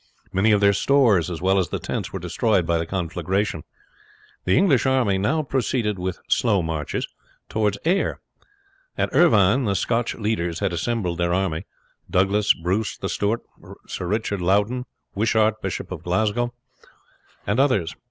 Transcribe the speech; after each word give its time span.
Many 0.33 0.51
of 0.51 0.61
their 0.61 0.73
stores, 0.73 1.29
as 1.29 1.43
well 1.43 1.59
as 1.59 1.69
the 1.69 1.77
tents, 1.77 2.11
were 2.11 2.17
destroyed 2.17 2.65
by 2.65 2.79
the 2.79 2.87
conflagration. 2.87 3.61
The 4.45 4.57
English 4.57 4.87
army 4.87 5.19
now 5.19 5.43
proceeded 5.43 5.99
with 5.99 6.17
slow 6.27 6.63
marches 6.63 7.07
towards 7.49 7.77
Ayr. 7.85 8.19
At 8.97 9.13
Irvine 9.13 9.65
the 9.65 9.75
Scotch 9.75 10.15
leaders 10.15 10.57
had 10.57 10.73
assembled 10.73 11.19
their 11.19 11.35
army 11.35 11.67
Douglas, 12.09 12.51
Bruce, 12.55 12.97
The 12.97 13.09
Steward, 13.09 13.41
Sir 13.85 14.07
Richard 14.07 14.41
Loudon, 14.41 14.85
Wishart, 15.13 15.61
Bishop 15.61 15.91
of 15.91 16.01
Glasgow, 16.01 16.51
and 17.45 17.59
others. 17.59 17.95